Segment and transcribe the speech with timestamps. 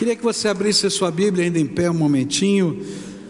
[0.00, 2.82] Queria que você abrisse a sua Bíblia ainda em pé um momentinho.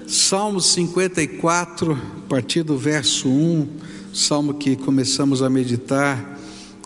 [0.07, 3.69] Salmo 54, a partir do verso 1,
[4.15, 6.39] salmo que começamos a meditar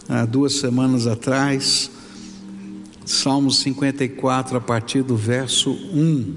[0.08, 1.90] há duas semanas atrás.
[3.04, 6.34] Salmo 54, a partir do verso 1.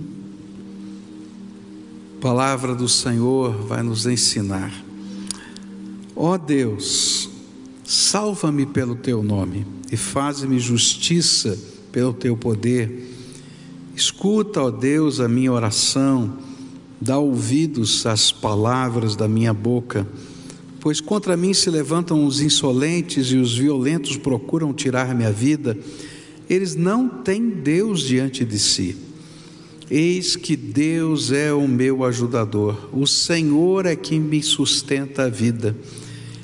[2.17, 4.73] A palavra do Senhor vai nos ensinar.
[6.13, 7.29] Ó oh Deus,
[7.85, 11.57] salva-me pelo teu nome e faz-me justiça
[11.93, 13.15] pelo teu poder
[13.97, 16.37] Escuta, ó Deus, a minha oração,
[17.01, 20.07] dá ouvidos às palavras da minha boca,
[20.79, 25.75] pois contra mim se levantam os insolentes e os violentos procuram tirar minha vida.
[26.47, 28.95] Eles não têm Deus diante de si.
[29.89, 35.75] Eis que Deus é o meu ajudador, o Senhor é quem me sustenta a vida.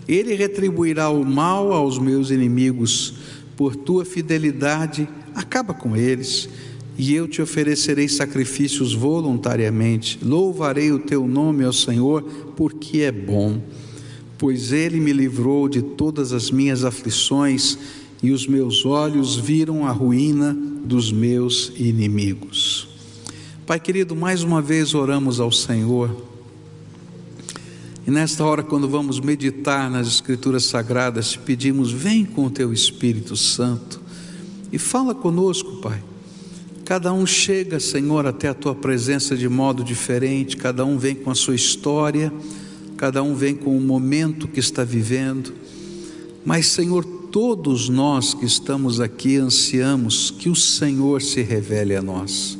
[0.07, 3.13] Ele retribuirá o mal aos meus inimigos,
[3.55, 6.49] por tua fidelidade, acaba com eles
[6.97, 10.19] e eu te oferecerei sacrifícios voluntariamente.
[10.21, 12.21] Louvarei o teu nome, ó Senhor,
[12.55, 13.61] porque é bom,
[14.37, 17.77] pois ele me livrou de todas as minhas aflições
[18.21, 22.87] e os meus olhos viram a ruína dos meus inimigos.
[23.65, 26.33] Pai querido, mais uma vez oramos ao Senhor.
[28.05, 33.37] E nesta hora, quando vamos meditar nas Escrituras Sagradas, pedimos: vem com o teu Espírito
[33.37, 34.01] Santo
[34.73, 36.03] e fala conosco, Pai
[36.85, 41.31] Cada um chega, Senhor, até a tua presença de modo diferente, cada um vem com
[41.31, 42.31] a sua história,
[42.97, 45.53] cada um vem com o momento que está vivendo.
[46.43, 52.57] Mas, Senhor, todos nós que estamos aqui ansiamos que o Senhor se revele a nós.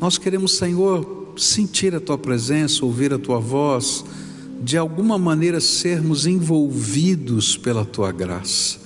[0.00, 4.02] Nós queremos, Senhor, sentir a tua presença, ouvir a tua voz,
[4.62, 8.78] de alguma maneira sermos envolvidos pela tua graça.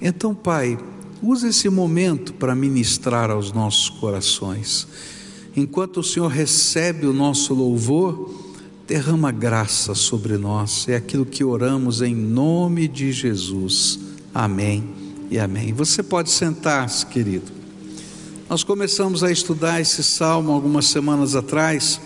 [0.00, 0.78] Então, Pai,
[1.22, 4.86] Use esse momento para ministrar aos nossos corações.
[5.56, 8.34] Enquanto o Senhor recebe o nosso louvor,
[8.86, 10.86] derrama graça sobre nós.
[10.88, 13.98] É aquilo que oramos em nome de Jesus.
[14.34, 14.84] Amém
[15.30, 15.72] e amém.
[15.72, 17.50] Você pode sentar-se, querido.
[18.48, 22.00] Nós começamos a estudar esse salmo algumas semanas atrás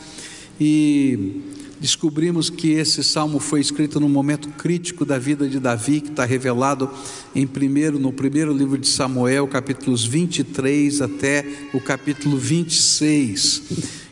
[0.59, 1.43] e
[1.81, 6.27] descobrimos que esse salmo foi escrito num momento crítico da vida de Davi, que está
[6.27, 6.91] revelado
[7.35, 13.63] em primeiro, no primeiro livro de Samuel, capítulos 23 até o capítulo 26.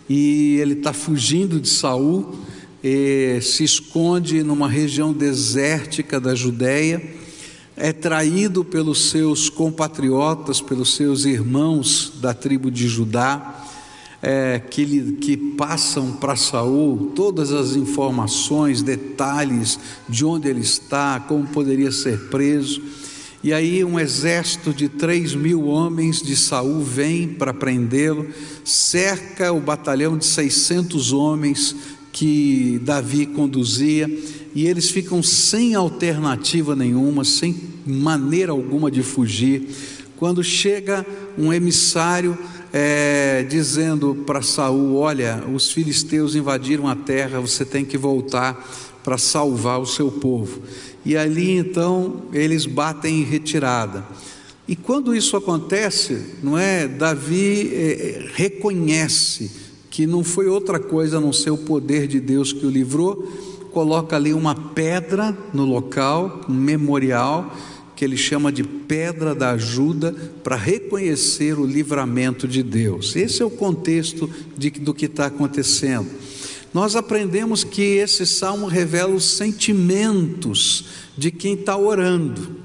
[0.09, 2.34] E ele está fugindo de Saul,
[3.43, 7.03] se esconde numa região desértica da Judéia,
[7.77, 13.67] é traído pelos seus compatriotas, pelos seus irmãos da tribo de Judá
[14.23, 21.21] é, que, ele, que passam para Saul todas as informações, detalhes de onde ele está,
[21.21, 22.83] como poderia ser preso.
[23.43, 28.27] E aí um exército de três mil homens de Saul vem para prendê-lo,
[28.65, 31.77] cerca o batalhão de 600 homens
[32.11, 34.11] que Davi conduzia,
[34.53, 37.55] e eles ficam sem alternativa nenhuma, sem
[37.87, 39.69] maneira alguma de fugir.
[40.17, 41.06] Quando chega
[41.39, 42.37] um emissário
[42.73, 48.67] é, dizendo para Saul: Olha, os filisteus invadiram a terra, você tem que voltar
[49.03, 50.61] para salvar o seu povo.
[51.05, 54.05] E ali então eles batem em retirada.
[54.67, 56.87] E quando isso acontece, não é?
[56.87, 59.50] Davi é, é, reconhece
[59.89, 63.27] que não foi outra coisa a não ser o poder de Deus que o livrou,
[63.73, 67.50] coloca ali uma pedra no local, um memorial,
[67.98, 70.14] que ele chama de pedra da ajuda
[70.44, 73.16] para reconhecer o livramento de Deus.
[73.16, 76.08] Esse é o contexto de, do que está acontecendo.
[76.72, 80.84] Nós aprendemos que esse salmo revela os sentimentos
[81.16, 82.58] de quem está orando.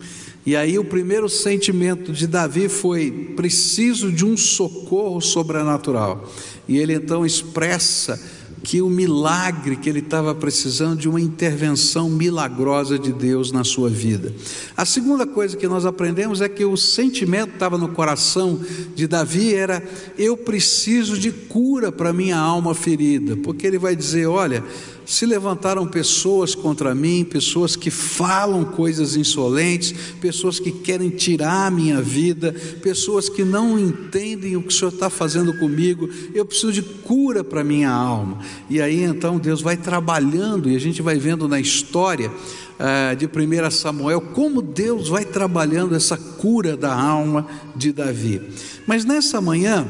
[0.46, 6.32] E aí, o primeiro sentimento de Davi foi: preciso de um socorro sobrenatural.
[6.68, 8.22] E ele então expressa
[8.64, 13.90] que o milagre que ele estava precisando de uma intervenção milagrosa de Deus na sua
[13.90, 14.34] vida.
[14.76, 18.58] A segunda coisa que nós aprendemos é que o sentimento que estava no coração
[18.96, 19.84] de Davi era:
[20.18, 24.64] eu preciso de cura para minha alma ferida, porque ele vai dizer: olha,
[25.14, 31.72] se levantaram pessoas contra mim, pessoas que falam coisas insolentes, pessoas que querem tirar a
[31.72, 32.52] minha vida,
[32.82, 36.10] pessoas que não entendem o que o Senhor está fazendo comigo.
[36.34, 38.40] Eu preciso de cura para minha alma.
[38.70, 43.28] E aí então Deus vai trabalhando, e a gente vai vendo na história uh, de
[43.28, 48.42] 1 Samuel como Deus vai trabalhando essa cura da alma de Davi.
[48.88, 49.88] Mas nessa manhã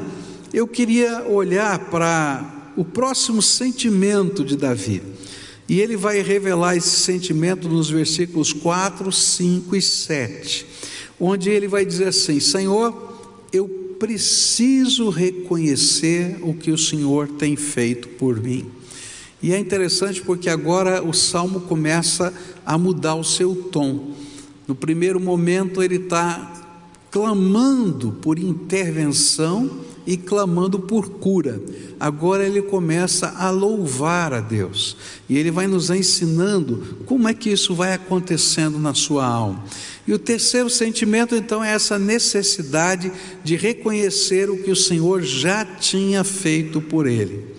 [0.52, 5.13] eu queria olhar para o próximo sentimento de Davi.
[5.68, 10.66] E ele vai revelar esse sentimento nos versículos 4, 5 e 7,
[11.18, 13.14] onde ele vai dizer assim: Senhor,
[13.52, 13.68] eu
[13.98, 18.70] preciso reconhecer o que o Senhor tem feito por mim.
[19.42, 22.32] E é interessante porque agora o salmo começa
[22.64, 24.12] a mudar o seu tom.
[24.66, 26.50] No primeiro momento, ele está
[27.10, 29.70] clamando por intervenção
[30.06, 31.60] e clamando por cura.
[31.98, 34.96] Agora ele começa a louvar a Deus
[35.28, 39.64] e ele vai nos ensinando como é que isso vai acontecendo na sua alma.
[40.06, 43.10] E o terceiro sentimento, então, é essa necessidade
[43.42, 47.54] de reconhecer o que o Senhor já tinha feito por ele.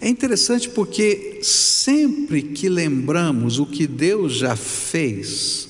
[0.00, 5.68] É interessante porque sempre que lembramos o que Deus já fez,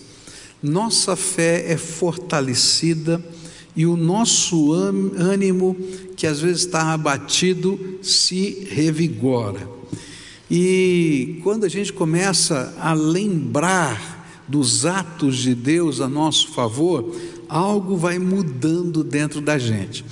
[0.62, 3.22] nossa fé é fortalecida
[3.76, 5.76] e o nosso ânimo,
[6.16, 9.68] que às vezes está abatido, se revigora.
[10.50, 17.14] E quando a gente começa a lembrar dos atos de Deus a nosso favor,
[17.48, 20.04] algo vai mudando dentro da gente.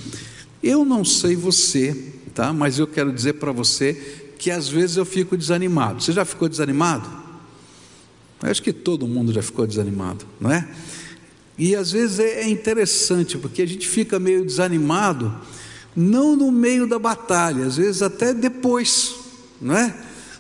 [0.63, 2.53] Eu não sei você, tá?
[2.53, 3.95] Mas eu quero dizer para você
[4.39, 6.03] que às vezes eu fico desanimado.
[6.03, 7.09] Você já ficou desanimado?
[8.43, 10.69] Eu acho que todo mundo já ficou desanimado, não é?
[11.63, 15.33] E às vezes é, é interessante, porque a gente fica meio desanimado,
[15.95, 19.15] não no meio da batalha, às vezes até depois,
[19.61, 19.95] não é?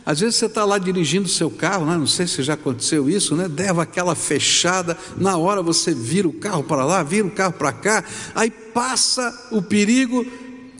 [0.04, 1.96] Às vezes você está lá dirigindo o seu carro, né?
[1.96, 3.46] não sei se já aconteceu isso, né?
[3.48, 7.72] Deva aquela fechada, na hora você vira o carro para lá, vira o carro para
[7.72, 8.02] cá,
[8.34, 10.26] aí passa o perigo,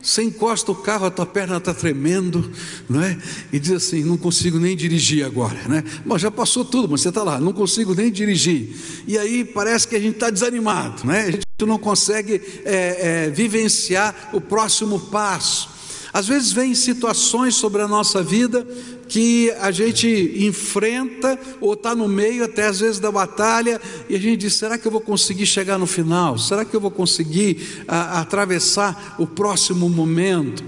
[0.03, 2.51] você encosta o carro, a tua perna está tremendo,
[2.89, 3.17] não é?
[3.53, 5.85] E diz assim: não consigo nem dirigir agora, né?
[6.05, 8.77] Mas já passou tudo, mas você está lá, não consigo nem dirigir.
[9.07, 11.21] E aí parece que a gente está desanimado, né?
[11.21, 15.71] A gente não consegue é, é, vivenciar o próximo passo.
[16.13, 18.67] Às vezes vem situações sobre a nossa vida
[19.13, 23.79] que a gente enfrenta ou está no meio até às vezes da batalha
[24.09, 26.39] e a gente diz: será que eu vou conseguir chegar no final?
[26.39, 30.65] Será que eu vou conseguir a, atravessar o próximo momento?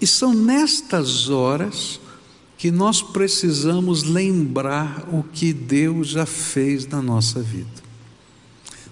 [0.00, 2.00] E são nestas horas
[2.58, 7.86] que nós precisamos lembrar o que Deus já fez na nossa vida.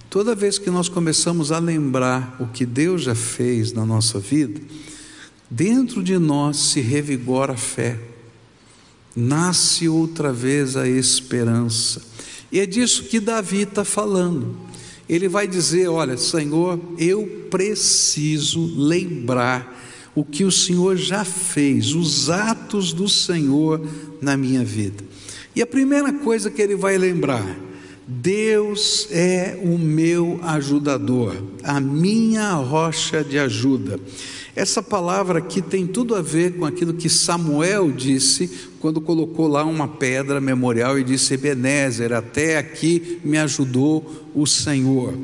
[0.09, 4.61] Toda vez que nós começamos a lembrar o que Deus já fez na nossa vida,
[5.51, 8.14] dentro de nós se revigora a fé,
[9.17, 12.03] nasce outra vez a esperança.
[12.51, 14.57] E é disso que Davi está falando.
[15.09, 19.83] Ele vai dizer: Olha, Senhor, eu preciso lembrar
[20.15, 23.85] o que o Senhor já fez, os atos do Senhor
[24.21, 25.05] na minha vida.
[25.55, 27.45] E a primeira coisa que ele vai lembrar,
[28.07, 33.99] Deus é o meu ajudador, a minha rocha de ajuda.
[34.57, 39.65] Essa palavra aqui tem tudo a ver com aquilo que Samuel disse quando colocou lá
[39.65, 45.15] uma pedra memorial e disse: Ebenezer, até aqui me ajudou o Senhor.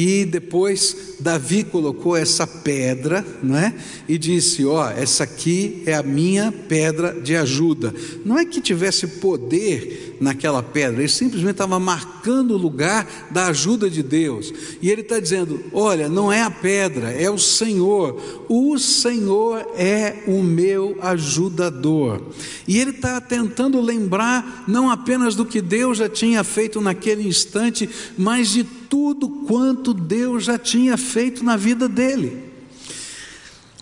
[0.00, 3.74] E depois Davi colocou essa pedra, não é?
[4.08, 7.92] E disse: Ó, oh, essa aqui é a minha pedra de ajuda.
[8.24, 13.90] Não é que tivesse poder naquela pedra, ele simplesmente estava marcando o lugar da ajuda
[13.90, 14.54] de Deus.
[14.80, 18.46] E ele está dizendo: Olha, não é a pedra, é o Senhor.
[18.48, 22.22] O Senhor é o meu ajudador.
[22.68, 27.90] E ele está tentando lembrar não apenas do que Deus já tinha feito naquele instante,
[28.16, 32.48] mas de tudo quanto Deus já tinha feito na vida dele.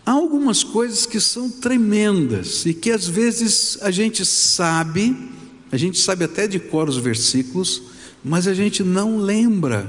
[0.04, 5.16] Há algumas coisas que são tremendas e que às vezes a gente sabe,
[5.72, 7.82] a gente sabe até de cor os versículos,
[8.22, 9.86] mas a gente não lembra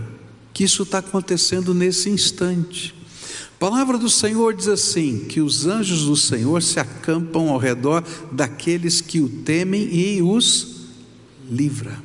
[0.53, 2.95] que isso está acontecendo nesse instante.
[3.57, 8.03] A palavra do Senhor diz assim: que os anjos do Senhor se acampam ao redor
[8.31, 10.77] daqueles que o temem e os
[11.47, 12.01] livra.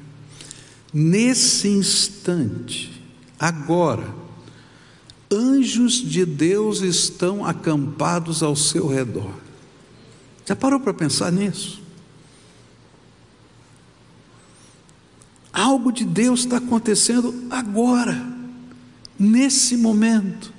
[0.93, 2.92] Nesse instante,
[3.43, 4.15] Agora,
[5.29, 9.35] anjos de Deus estão acampados ao seu redor.
[10.47, 11.83] Já parou para pensar nisso?
[15.53, 18.25] Algo de Deus está acontecendo agora,
[19.19, 20.53] nesse momento.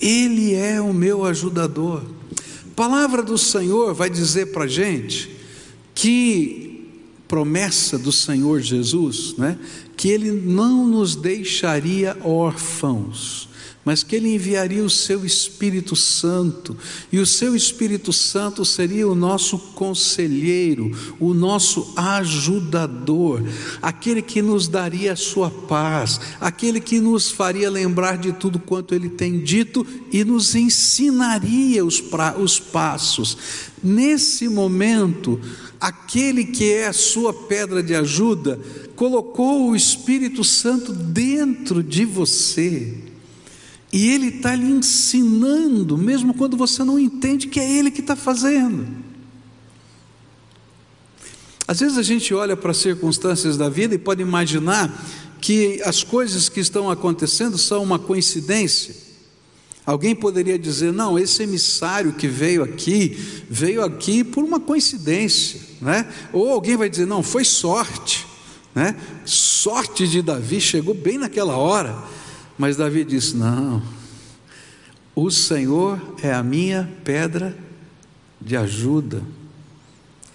[0.00, 2.04] Ele é o meu ajudador.
[2.76, 5.36] Palavra do Senhor vai dizer para a gente
[5.96, 6.68] que
[7.26, 9.58] promessa do Senhor Jesus, né?
[9.98, 13.48] Que Ele não nos deixaria órfãos,
[13.84, 16.76] mas que Ele enviaria o Seu Espírito Santo,
[17.10, 23.42] e o Seu Espírito Santo seria o nosso conselheiro, o nosso ajudador,
[23.82, 28.94] aquele que nos daria a Sua paz, aquele que nos faria lembrar de tudo quanto
[28.94, 33.36] Ele tem dito e nos ensinaria os, pra, os passos.
[33.82, 35.40] Nesse momento,
[35.80, 38.60] aquele que é a sua pedra de ajuda,
[38.98, 42.94] colocou o Espírito Santo dentro de você.
[43.92, 48.16] E Ele está lhe ensinando, mesmo quando você não entende que é Ele que está
[48.16, 48.88] fazendo.
[51.68, 54.92] Às vezes a gente olha para as circunstâncias da vida e pode imaginar
[55.40, 58.96] que as coisas que estão acontecendo são uma coincidência.
[59.86, 63.16] Alguém poderia dizer: não, esse emissário que veio aqui,
[63.48, 66.12] veio aqui por uma coincidência, né?
[66.32, 68.26] Ou alguém vai dizer: não, foi sorte,
[68.78, 68.94] né?
[69.24, 71.98] Sorte de Davi, chegou bem naquela hora.
[72.56, 73.82] Mas Davi disse: Não,
[75.16, 77.58] o Senhor é a minha pedra
[78.40, 79.20] de ajuda.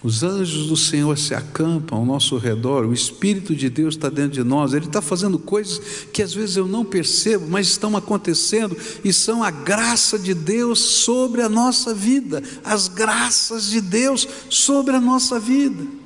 [0.04, 4.34] Os anjos do Senhor se acampam ao nosso redor, o Espírito de Deus está dentro
[4.34, 5.80] de nós, Ele está fazendo coisas
[6.12, 10.80] que às vezes eu não percebo, mas estão acontecendo e são a graça de Deus
[10.80, 16.03] sobre a nossa vida, as graças de Deus sobre a nossa vida.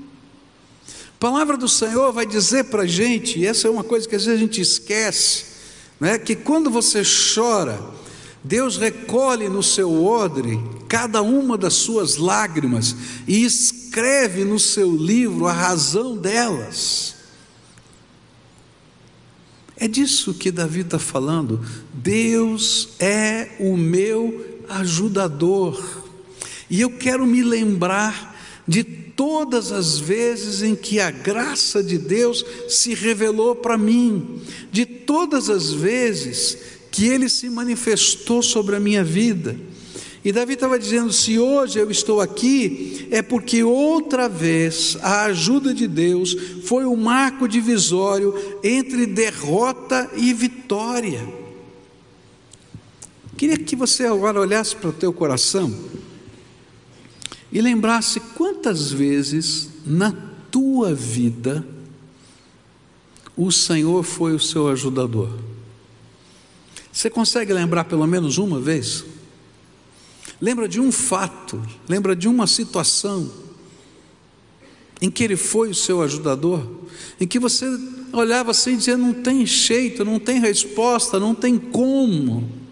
[1.17, 4.15] A palavra do Senhor vai dizer para a gente, e essa é uma coisa que
[4.15, 5.45] às vezes a gente esquece,
[5.99, 6.19] né?
[6.19, 7.01] que quando você
[7.33, 7.81] chora,
[8.43, 12.95] Deus recolhe no seu odre cada uma das suas lágrimas
[13.27, 17.15] e escreve no seu livro a razão delas.
[19.75, 21.59] É disso que Davi está falando.
[21.91, 26.03] Deus é o meu ajudador.
[26.69, 28.35] E eu quero me lembrar
[28.67, 34.39] de todas as vezes em que a graça de Deus se revelou para mim,
[34.71, 36.57] de todas as vezes
[36.91, 39.57] que ele se manifestou sobre a minha vida.
[40.23, 45.73] E Davi estava dizendo: se hoje eu estou aqui, é porque outra vez a ajuda
[45.73, 51.27] de Deus foi o um marco divisório entre derrota e vitória.
[53.35, 55.73] Queria que você agora olhasse para o teu coração
[57.51, 60.13] e lembrasse quantas vezes na
[60.51, 61.65] tua vida
[63.35, 65.29] o Senhor foi o seu ajudador.
[66.91, 69.05] Você consegue lembrar pelo menos uma vez?
[70.41, 73.31] Lembra de um fato, lembra de uma situação
[74.99, 76.65] em que ele foi o seu ajudador,
[77.19, 77.65] em que você
[78.11, 82.66] olhava assim e dizia: não tem jeito, não tem resposta, não tem como.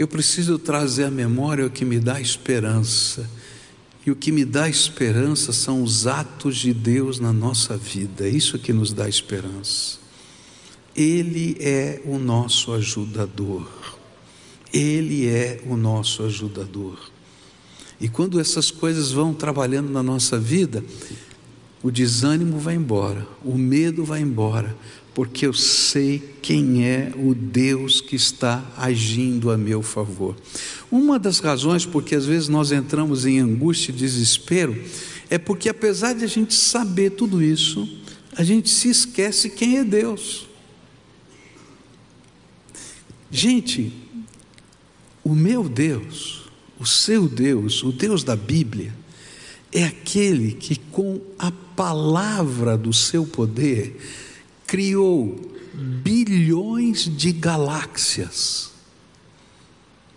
[0.00, 3.28] Eu preciso trazer à memória o que me dá esperança.
[4.06, 8.30] E o que me dá esperança são os atos de Deus na nossa vida, é
[8.30, 9.98] isso que nos dá esperança.
[10.96, 13.68] Ele é o nosso ajudador.
[14.72, 16.98] Ele é o nosso ajudador.
[18.00, 20.82] E quando essas coisas vão trabalhando na nossa vida,
[21.82, 24.74] o desânimo vai embora, o medo vai embora,
[25.14, 30.36] porque eu sei quem é o Deus que está agindo a meu favor.
[30.90, 34.76] Uma das razões porque às vezes nós entramos em angústia e desespero
[35.28, 37.88] é porque, apesar de a gente saber tudo isso,
[38.36, 40.48] a gente se esquece quem é Deus.
[43.30, 43.92] Gente,
[45.22, 46.50] o meu Deus,
[46.80, 48.92] o seu Deus, o Deus da Bíblia,
[49.72, 54.00] é aquele que, com a palavra do seu poder,
[54.70, 55.36] criou
[55.74, 58.70] bilhões de galáxias.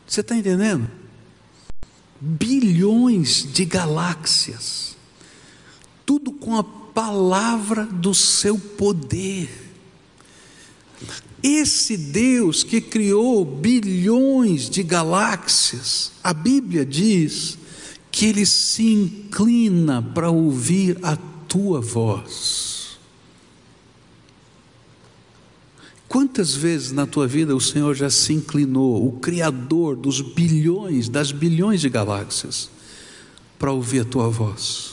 [0.05, 0.87] Você está entendendo?
[2.21, 4.95] Bilhões de galáxias.
[6.05, 9.49] Tudo com a palavra do seu poder.
[11.41, 17.57] Esse Deus que criou bilhões de galáxias, a Bíblia diz
[18.11, 21.15] que ele se inclina para ouvir a
[21.47, 22.82] tua voz.
[26.13, 31.31] Quantas vezes na tua vida o Senhor já se inclinou, o Criador dos bilhões, das
[31.31, 32.69] bilhões de galáxias,
[33.57, 34.91] para ouvir a tua voz?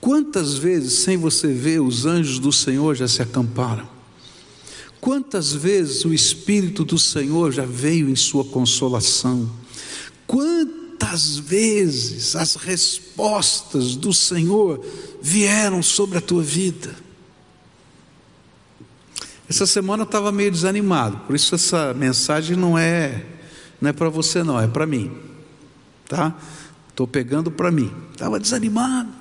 [0.00, 3.86] Quantas vezes, sem você ver, os anjos do Senhor já se acamparam?
[4.98, 9.46] Quantas vezes o Espírito do Senhor já veio em sua consolação?
[10.26, 14.82] Quantas vezes as respostas do Senhor
[15.20, 17.03] vieram sobre a tua vida?
[19.48, 23.24] Essa semana eu estava meio desanimado, por isso essa mensagem não é
[23.80, 25.12] não é para você não, é para mim,
[26.08, 26.34] tá?
[26.88, 27.92] Estou pegando para mim.
[28.12, 29.12] Estava desanimado.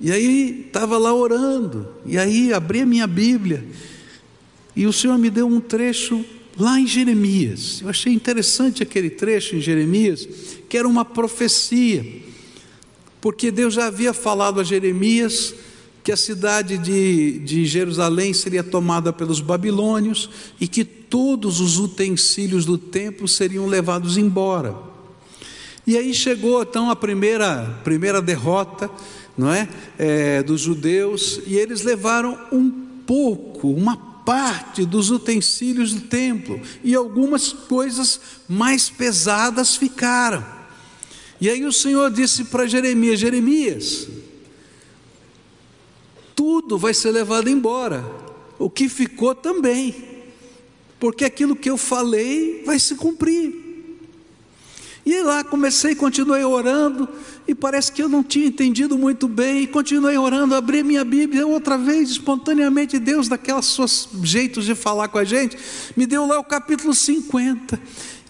[0.00, 1.88] E aí estava lá orando.
[2.06, 3.64] E aí abri a minha Bíblia
[4.74, 6.24] e o Senhor me deu um trecho
[6.56, 7.80] lá em Jeremias.
[7.82, 10.26] Eu achei interessante aquele trecho em Jeremias,
[10.68, 12.22] que era uma profecia,
[13.20, 15.54] porque Deus já havia falado a Jeremias
[16.02, 20.28] que a cidade de, de Jerusalém seria tomada pelos babilônios
[20.60, 24.76] e que todos os utensílios do templo seriam levados embora.
[25.86, 28.90] E aí chegou então a primeira, primeira derrota
[29.36, 29.68] não é,
[29.98, 32.70] é dos judeus, e eles levaram um
[33.06, 40.44] pouco, uma parte dos utensílios do templo e algumas coisas mais pesadas ficaram.
[41.40, 44.08] E aí o Senhor disse para Jeremias: Jeremias,
[46.34, 48.04] tudo vai ser levado embora,
[48.58, 49.94] o que ficou também,
[50.98, 53.60] porque aquilo que eu falei vai se cumprir.
[55.04, 57.08] E lá comecei, continuei orando,
[57.46, 61.44] e parece que eu não tinha entendido muito bem, e continuei orando, abri minha Bíblia
[61.44, 65.58] outra vez, espontaneamente, Deus, daquelas suas jeitos de falar com a gente,
[65.96, 67.80] me deu lá o capítulo 50,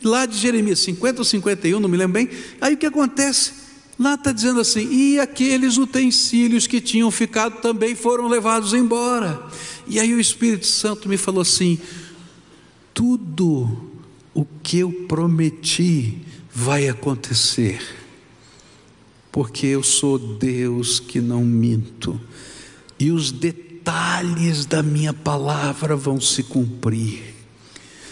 [0.02, 2.30] lá de Jeremias, 50 ou 51, não me lembro bem.
[2.58, 3.61] Aí o que acontece?
[4.02, 9.40] Lá está dizendo assim: e aqueles utensílios que tinham ficado também foram levados embora.
[9.86, 11.78] E aí o Espírito Santo me falou assim:
[12.92, 13.92] tudo
[14.34, 16.18] o que eu prometi
[16.52, 17.80] vai acontecer,
[19.30, 22.20] porque eu sou Deus que não minto,
[22.98, 27.22] e os detalhes da minha palavra vão se cumprir.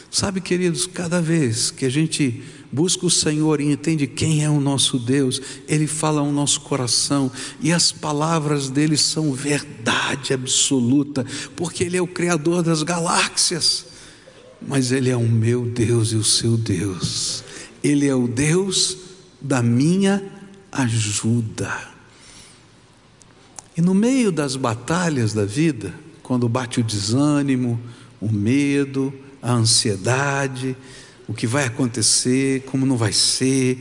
[0.09, 4.61] Sabe, queridos, cada vez que a gente busca o Senhor e entende quem é o
[4.61, 11.85] nosso Deus, Ele fala ao nosso coração e as palavras dele são verdade absoluta, porque
[11.85, 13.87] Ele é o Criador das galáxias,
[14.61, 17.43] mas Ele é o meu Deus e o seu Deus.
[17.83, 18.97] Ele é o Deus
[19.41, 20.23] da minha
[20.71, 21.91] ajuda.
[23.77, 27.81] E no meio das batalhas da vida, quando bate o desânimo,
[28.21, 29.13] o medo,
[29.43, 30.77] a ansiedade,
[31.31, 33.81] o que vai acontecer, como não vai ser,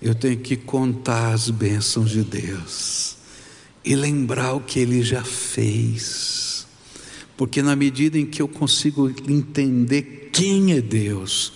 [0.00, 3.18] eu tenho que contar as bênçãos de Deus
[3.84, 6.66] e lembrar o que Ele já fez,
[7.36, 11.52] porque na medida em que eu consigo entender quem é Deus,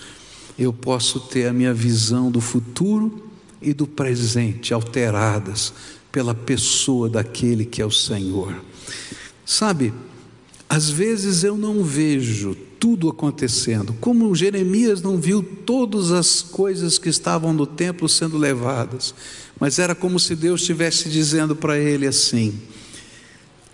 [0.59, 3.31] eu posso ter a minha visão do futuro
[3.63, 5.73] e do presente alteradas
[6.13, 8.63] pela pessoa daquele que é o Senhor.
[9.47, 9.95] Sabe,
[10.69, 17.09] às vezes eu não vejo tudo acontecendo, como Jeremias não viu todas as coisas que
[17.09, 19.15] estavam no templo sendo levadas,
[19.61, 22.55] mas era como se Deus estivesse dizendo para ele assim: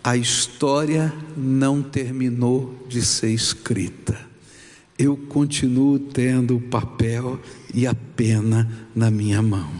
[0.04, 4.26] a história não terminou de ser escrita
[4.98, 7.38] eu continuo tendo o papel
[7.74, 9.70] e a pena na minha mão.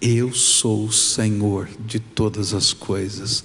[0.00, 3.44] Eu sou o Senhor de todas as coisas.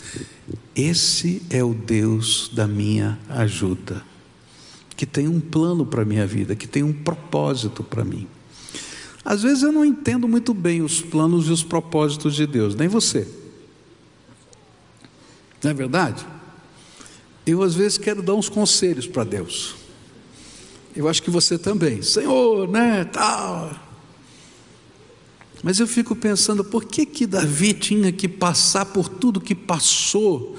[0.76, 4.02] Esse é o Deus da minha ajuda,
[4.98, 8.28] que tem um plano para a minha vida, que tem um propósito para mim.
[9.24, 12.88] Às vezes eu não entendo muito bem os planos e os propósitos de Deus, nem
[12.88, 13.28] você.
[15.64, 16.26] Não é verdade?
[17.46, 19.76] Eu às vezes quero dar uns conselhos para Deus.
[20.96, 23.72] Eu acho que você também, Senhor, né, tal.
[25.62, 30.56] Mas eu fico pensando, por que que Davi tinha que passar por tudo que passou?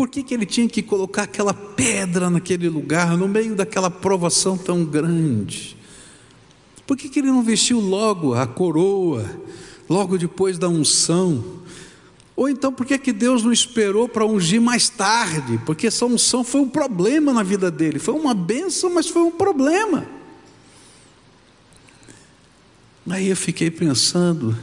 [0.00, 4.56] Por que, que ele tinha que colocar aquela pedra naquele lugar, no meio daquela provação
[4.56, 5.76] tão grande?
[6.86, 9.30] Por que, que ele não vestiu logo a coroa,
[9.86, 11.44] logo depois da unção?
[12.34, 15.60] Ou então, por que, que Deus não esperou para ungir mais tarde?
[15.66, 17.98] Porque essa unção foi um problema na vida dele.
[17.98, 20.06] Foi uma benção, mas foi um problema.
[23.06, 24.56] Aí eu fiquei pensando,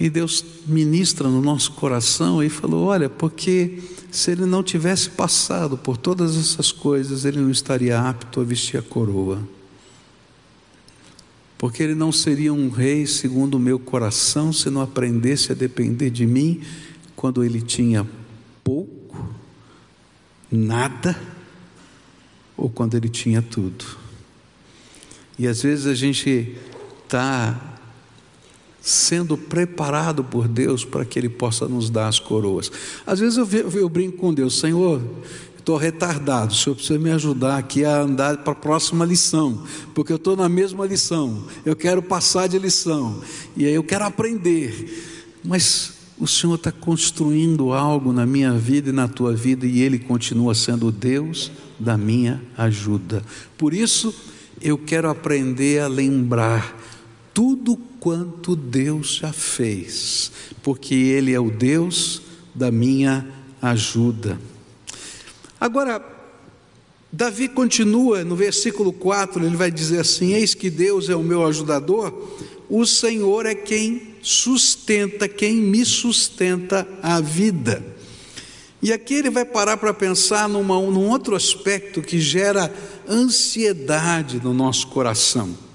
[0.00, 3.78] e Deus ministra no nosso coração e falou: Olha, porque
[4.10, 8.78] se ele não tivesse passado por todas essas coisas, ele não estaria apto a vestir
[8.78, 9.42] a coroa
[11.58, 16.10] porque ele não seria um rei segundo o meu coração se não aprendesse a depender
[16.10, 16.60] de mim
[17.14, 18.06] quando ele tinha
[18.62, 19.34] pouco,
[20.50, 21.18] nada,
[22.56, 23.84] ou quando ele tinha tudo.
[25.38, 26.56] E às vezes a gente
[27.04, 27.75] está
[28.86, 32.70] sendo preparado por Deus para que Ele possa nos dar as coroas.
[33.04, 35.02] Às vezes eu, eu brinco com Deus, Senhor,
[35.58, 40.12] estou retardado, o senhor precisa me ajudar aqui a andar para a próxima lição, porque
[40.12, 43.20] eu estou na mesma lição, eu quero passar de lição,
[43.56, 48.92] e aí eu quero aprender, mas o Senhor está construindo algo na minha vida e
[48.92, 53.20] na tua vida, e Ele continua sendo o Deus da minha ajuda.
[53.58, 54.14] Por isso,
[54.62, 56.80] eu quero aprender a lembrar
[57.34, 60.30] tudo quanto Deus já fez,
[60.62, 62.22] porque Ele é o Deus
[62.54, 63.26] da minha
[63.60, 64.40] ajuda.
[65.60, 66.00] Agora,
[67.10, 71.44] Davi continua no versículo 4, ele vai dizer assim: Eis que Deus é o meu
[71.44, 72.14] ajudador,
[72.70, 77.84] o Senhor é quem sustenta, quem me sustenta a vida.
[78.80, 82.72] E aqui ele vai parar para pensar numa, num outro aspecto que gera
[83.08, 85.65] ansiedade no nosso coração,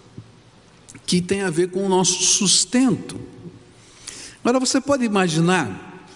[1.12, 3.20] que tem a ver com o nosso sustento.
[4.42, 6.08] Agora você pode imaginar,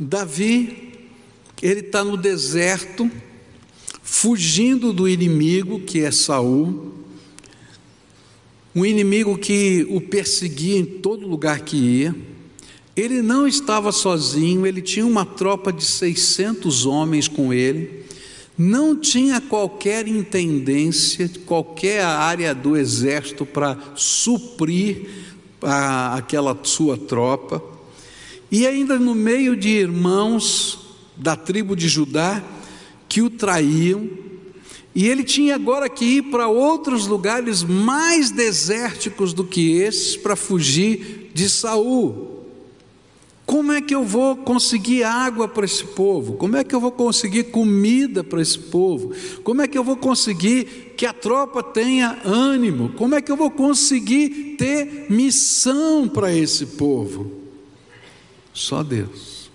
[0.00, 0.94] Davi
[1.60, 3.10] ele está no deserto,
[4.02, 6.94] fugindo do inimigo que é Saul,
[8.74, 12.16] um inimigo que o perseguia em todo lugar que ia.
[12.96, 17.97] Ele não estava sozinho, ele tinha uma tropa de 600 homens com ele,
[18.58, 25.08] não tinha qualquer intendência, qualquer área do exército para suprir
[25.62, 27.62] a, aquela sua tropa,
[28.50, 32.42] e ainda no meio de irmãos da tribo de Judá
[33.08, 34.10] que o traíam,
[34.92, 40.34] e ele tinha agora que ir para outros lugares mais desérticos do que esses para
[40.34, 42.27] fugir de Saul.
[43.48, 46.34] Como é que eu vou conseguir água para esse povo?
[46.34, 49.14] Como é que eu vou conseguir comida para esse povo?
[49.42, 52.90] Como é que eu vou conseguir que a tropa tenha ânimo?
[52.90, 57.32] Como é que eu vou conseguir ter missão para esse povo?
[58.52, 59.50] Só Deus.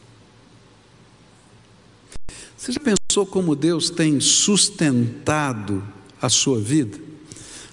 [2.58, 5.84] Você já pensou como Deus tem sustentado
[6.20, 6.98] a sua vida?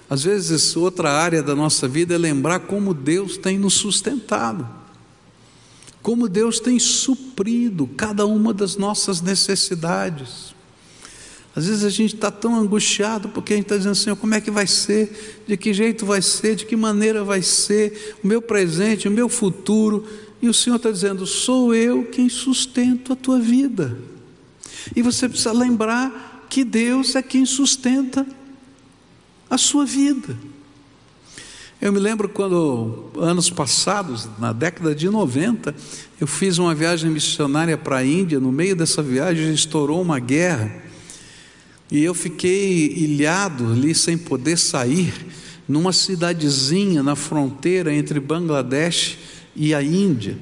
[0.07, 4.80] Às vezes, outra área da nossa vida é lembrar como Deus tem nos sustentado
[6.01, 10.53] como Deus tem suprido cada uma das nossas necessidades.
[11.55, 14.41] Às vezes a gente está tão angustiado porque a gente está dizendo, Senhor, como é
[14.41, 15.43] que vai ser?
[15.45, 16.55] De que jeito vai ser?
[16.55, 18.17] De que maneira vai ser?
[18.23, 20.05] O meu presente, o meu futuro.
[20.41, 23.97] E o Senhor está dizendo, sou eu quem sustento a tua vida.
[24.95, 28.25] E você precisa lembrar que Deus é quem sustenta
[29.49, 30.37] a sua vida.
[31.81, 35.73] Eu me lembro quando, anos passados, na década de 90,
[36.19, 38.39] eu fiz uma viagem missionária para a Índia.
[38.39, 40.71] No meio dessa viagem estourou uma guerra
[41.89, 45.11] e eu fiquei ilhado ali sem poder sair,
[45.67, 49.17] numa cidadezinha na fronteira entre Bangladesh
[49.55, 50.37] e a Índia.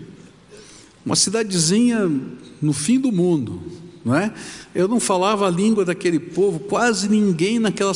[1.05, 2.11] Uma cidadezinha
[2.61, 3.61] no fim do mundo,
[4.03, 4.33] não é?
[4.73, 7.91] Eu não falava a língua daquele povo, quase ninguém naquela,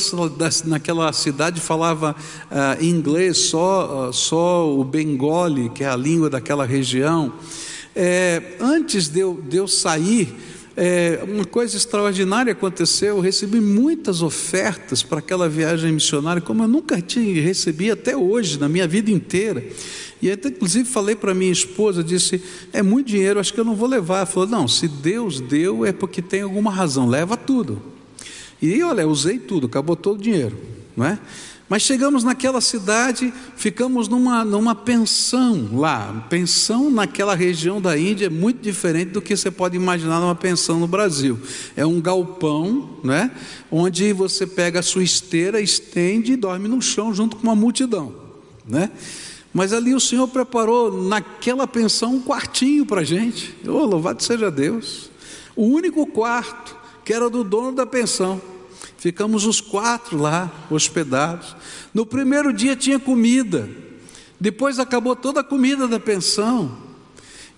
[0.66, 2.14] naquela cidade falava
[2.50, 7.32] uh, inglês, só, uh, só o Bengali, que é a língua daquela região.
[7.96, 10.34] É, antes de eu, de eu sair,
[10.76, 13.16] é, uma coisa extraordinária aconteceu.
[13.16, 18.58] Eu recebi muitas ofertas para aquela viagem missionária, como eu nunca tinha recebi até hoje,
[18.58, 19.64] na minha vida inteira.
[20.20, 23.74] E até, inclusive, falei para minha esposa, disse, é muito dinheiro, acho que eu não
[23.74, 24.18] vou levar.
[24.18, 27.80] Ela falou, não, se Deus deu, é porque tem alguma razão, leva tudo.
[28.60, 30.56] E olha, usei tudo, acabou todo o dinheiro,
[30.96, 31.18] não é?
[31.66, 36.26] Mas chegamos naquela cidade, ficamos numa, numa pensão lá.
[36.28, 40.78] Pensão naquela região da Índia é muito diferente do que você pode imaginar numa pensão
[40.78, 41.38] no Brasil.
[41.74, 43.30] É um galpão, né?
[43.70, 48.14] onde você pega a sua esteira, estende e dorme no chão junto com uma multidão.
[48.68, 48.90] Né?
[49.52, 53.54] Mas ali o Senhor preparou naquela pensão um quartinho para a gente.
[53.66, 55.10] Oh, louvado seja Deus.
[55.56, 58.40] O único quarto que era do dono da pensão.
[59.04, 61.54] Ficamos os quatro lá, hospedados.
[61.92, 63.68] No primeiro dia tinha comida.
[64.40, 66.74] Depois acabou toda a comida da pensão.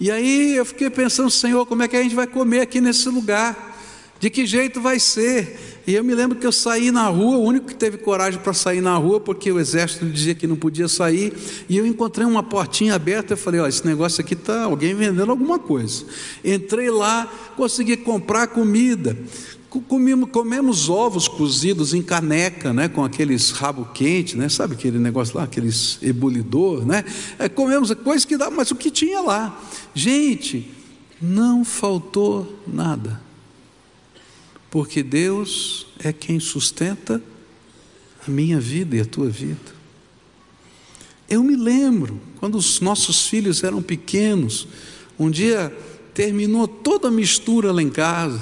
[0.00, 3.08] E aí eu fiquei pensando, Senhor, como é que a gente vai comer aqui nesse
[3.08, 3.78] lugar?
[4.18, 5.82] De que jeito vai ser?
[5.86, 8.52] E eu me lembro que eu saí na rua, o único que teve coragem para
[8.52, 11.32] sair na rua, porque o exército dizia que não podia sair,
[11.68, 15.30] e eu encontrei uma portinha aberta, eu falei, ó, esse negócio aqui está alguém vendendo
[15.30, 16.04] alguma coisa.
[16.44, 19.16] Entrei lá, consegui comprar comida.
[19.82, 25.36] Comemos, comemos ovos cozidos em caneca, né, com aqueles rabo quente, né, sabe aquele negócio
[25.36, 27.04] lá, aqueles ebulidor, né?
[27.38, 29.60] É, comemos coisa que dá, mas o que tinha lá,
[29.94, 30.70] gente,
[31.20, 33.26] não faltou nada
[34.76, 37.22] porque Deus é quem sustenta
[38.26, 39.74] a minha vida e a tua vida.
[41.30, 44.68] Eu me lembro, quando os nossos filhos eram pequenos,
[45.18, 45.74] um dia
[46.12, 48.38] terminou toda a mistura lá em casa,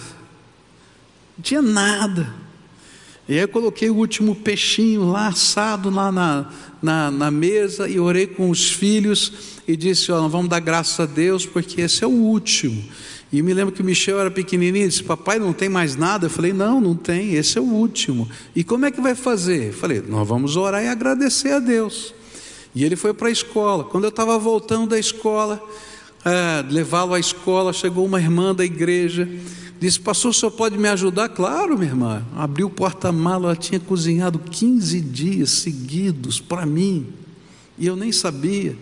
[1.36, 2.32] não tinha nada.
[3.28, 6.50] E aí eu coloquei o último peixinho lá assado lá na,
[6.82, 9.32] na, na mesa e orei com os filhos
[9.66, 12.84] e disse: Ó, vamos dar graças a Deus porque esse é o último.
[13.32, 16.26] E me lembro que o Michel era pequenininho disse: Papai, não tem mais nada?
[16.26, 18.28] Eu falei: Não, não tem, esse é o último.
[18.54, 19.68] E como é que vai fazer?
[19.68, 22.14] Eu falei: Nós vamos orar e agradecer a Deus.
[22.74, 23.84] E ele foi para a escola.
[23.84, 25.62] Quando eu estava voltando da escola,
[26.24, 29.28] é, levá-lo à escola, chegou uma irmã da igreja,
[29.84, 31.28] disse: Pastor, senhor pode me ajudar?
[31.28, 32.26] Claro, minha irmã.
[32.34, 37.06] Abriu o porta-mala, ela tinha cozinhado 15 dias seguidos para mim,
[37.78, 38.76] e eu nem sabia.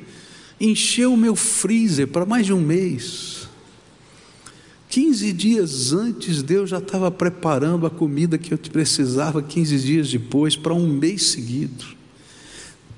[0.60, 3.48] Encheu o meu freezer para mais de um mês.
[4.88, 10.54] 15 dias antes, Deus já estava preparando a comida que eu precisava 15 dias depois,
[10.54, 11.84] para um mês seguido.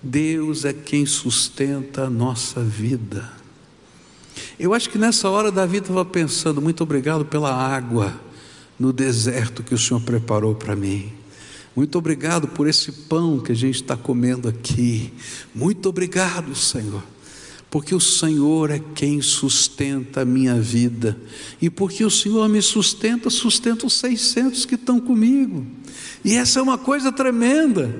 [0.02, 3.43] Deus é quem sustenta a nossa vida.
[4.58, 8.12] Eu acho que nessa hora Davi estava pensando: muito obrigado pela água,
[8.78, 11.12] no deserto que o Senhor preparou para mim.
[11.74, 15.12] Muito obrigado por esse pão que a gente está comendo aqui.
[15.54, 17.13] Muito obrigado, Senhor
[17.74, 21.18] porque o Senhor é quem sustenta a minha vida,
[21.60, 25.66] e porque o Senhor me sustenta, sustenta os 600 que estão comigo.
[26.24, 27.92] E essa é uma coisa tremenda,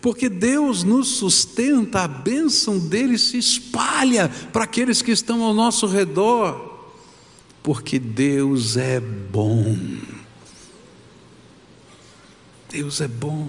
[0.00, 5.86] porque Deus nos sustenta, a bênção dele se espalha para aqueles que estão ao nosso
[5.86, 6.88] redor,
[7.62, 9.76] porque Deus é bom.
[12.70, 13.46] Deus é bom.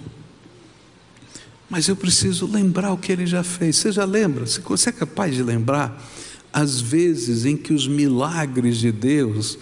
[1.69, 3.75] Mas eu preciso lembrar o que ele já fez.
[3.75, 4.45] Você já lembra?
[4.45, 6.03] Você é capaz de lembrar
[6.51, 9.59] as vezes em que os milagres de Deus,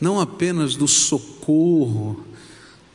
[0.00, 2.24] não apenas do socorro,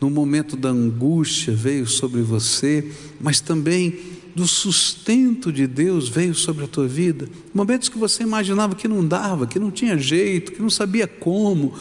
[0.01, 3.97] no momento da angústia veio sobre você, mas também
[4.35, 7.29] do sustento de Deus veio sobre a tua vida.
[7.53, 11.73] Momentos que você imaginava que não dava, que não tinha jeito, que não sabia como,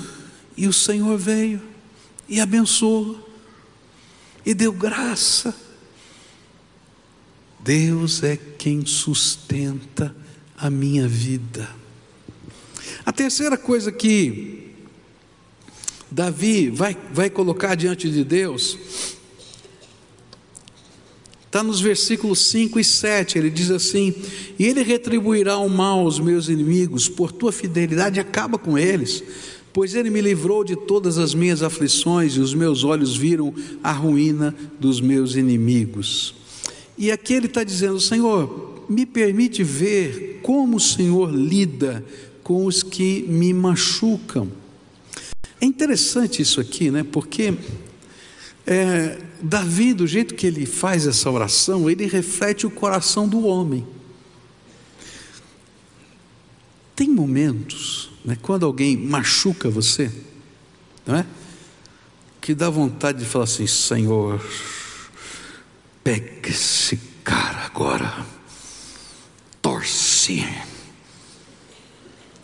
[0.57, 1.61] e o Senhor veio
[2.29, 3.29] e abençoou
[4.45, 5.55] e deu graça
[7.61, 10.15] Deus é quem sustenta
[10.57, 11.69] a minha vida.
[13.05, 14.73] A terceira coisa que
[16.11, 18.79] Davi vai, vai colocar diante de Deus
[21.49, 23.39] está nos versículos 5 e 7.
[23.39, 24.15] Ele diz assim:
[24.59, 29.23] E ele retribuirá o mal aos meus inimigos, por tua fidelidade acaba com eles.
[29.73, 33.93] Pois ele me livrou de todas as minhas aflições, e os meus olhos viram a
[33.93, 36.35] ruína dos meus inimigos.
[36.99, 42.05] E aqui ele está dizendo: Senhor, me permite ver como o Senhor lida
[42.43, 44.51] com os que me machucam.
[45.61, 47.05] É interessante isso aqui, né?
[47.05, 47.55] Porque
[48.67, 53.87] é, Davi, do jeito que ele faz essa oração, ele reflete o coração do homem.
[56.97, 60.11] Tem momentos, né, quando alguém machuca você,
[61.07, 61.27] não é?
[62.41, 64.45] Que dá vontade de falar assim: Senhor,
[66.09, 68.27] Pega esse cara agora,
[69.61, 70.43] torce.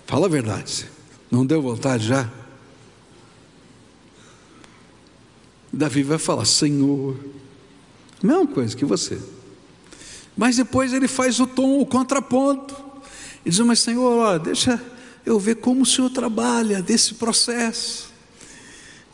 [0.05, 0.87] Fala a verdade,
[1.31, 2.31] não deu vontade já?
[5.73, 7.19] Davi vai falar: Senhor,
[8.23, 9.19] mesma coisa que você.
[10.37, 12.77] Mas depois ele faz o tom, o contraponto.
[13.47, 14.79] E diz: Mas Senhor, ó, deixa
[15.25, 18.13] eu ver como o Senhor trabalha desse processo.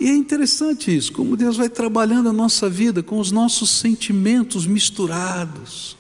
[0.01, 4.67] E é interessante isso, como Deus vai trabalhando a nossa vida com os nossos sentimentos
[4.67, 5.95] misturados.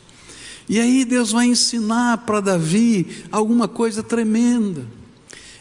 [0.66, 4.86] E aí Deus vai ensinar para Davi alguma coisa tremenda.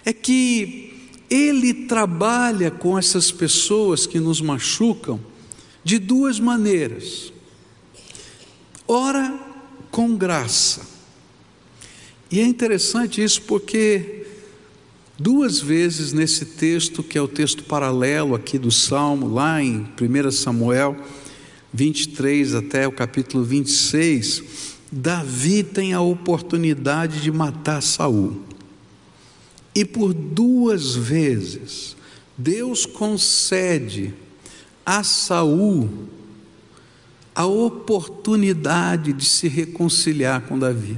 [0.06, 0.94] É que
[1.30, 5.20] ele trabalha com essas pessoas que nos machucam
[5.84, 7.34] de duas maneiras.
[8.88, 9.38] Ora,
[9.92, 10.88] com graça.
[12.32, 14.19] E é interessante isso porque
[15.20, 20.32] Duas vezes nesse texto, que é o texto paralelo aqui do Salmo, lá em 1
[20.32, 20.96] Samuel
[21.74, 28.42] 23 até o capítulo 26, Davi tem a oportunidade de matar Saul.
[29.76, 31.98] E por duas vezes
[32.38, 34.14] Deus concede
[34.86, 36.08] a Saul
[37.36, 40.98] a oportunidade de se reconciliar com Davi.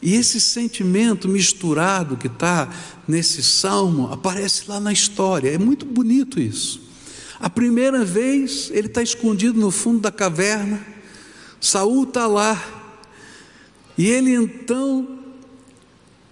[0.00, 2.68] E esse sentimento misturado que está
[3.06, 6.80] nesse salmo aparece lá na história, é muito bonito isso.
[7.40, 10.84] A primeira vez ele está escondido no fundo da caverna,
[11.60, 12.60] Saul está lá,
[13.96, 15.18] e ele então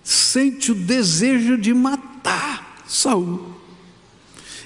[0.02, 3.54] sente o desejo de matar Saul.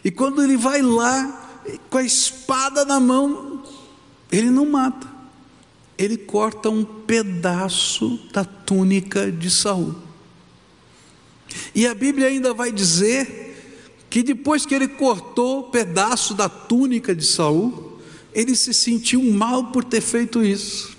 [0.04, 1.36] E quando ele vai lá,
[1.88, 3.62] com a espada na mão,
[4.30, 5.09] ele não mata
[6.00, 9.94] ele corta um pedaço da túnica de Saul.
[11.74, 13.54] E a Bíblia ainda vai dizer
[14.08, 18.00] que depois que ele cortou o pedaço da túnica de Saul,
[18.32, 20.96] ele se sentiu mal por ter feito isso.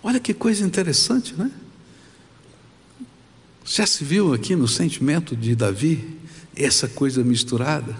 [0.00, 1.50] Olha que coisa interessante, né?
[3.64, 6.16] Já se viu aqui no sentimento de Davi
[6.54, 7.98] essa coisa misturada?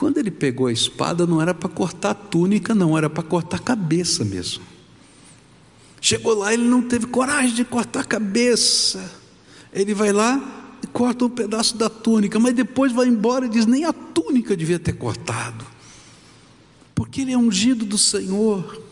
[0.00, 3.58] Quando ele pegou a espada, não era para cortar a túnica, não, era para cortar
[3.58, 4.64] a cabeça mesmo.
[6.00, 9.12] Chegou lá, ele não teve coragem de cortar a cabeça.
[9.70, 13.66] Ele vai lá e corta um pedaço da túnica, mas depois vai embora e diz:
[13.66, 15.66] nem a túnica devia ter cortado,
[16.94, 18.82] porque ele é ungido do Senhor.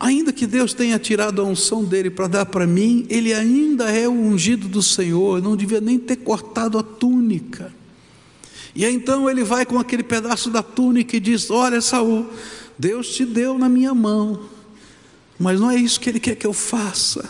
[0.00, 4.08] Ainda que Deus tenha tirado a unção dele para dar para mim, ele ainda é
[4.08, 7.78] o ungido do Senhor, não devia nem ter cortado a túnica.
[8.74, 12.30] E aí, então ele vai com aquele pedaço da túnica e diz: Olha, Saul,
[12.78, 14.48] Deus te deu na minha mão,
[15.38, 17.28] mas não é isso que Ele quer que eu faça.